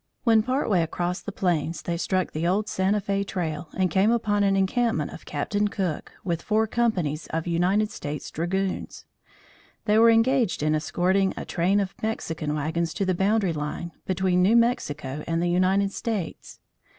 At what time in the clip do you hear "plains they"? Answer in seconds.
1.31-1.95